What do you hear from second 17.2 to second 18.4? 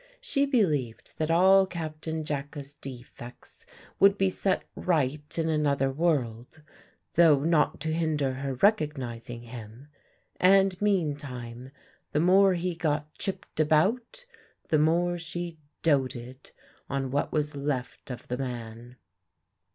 was left of the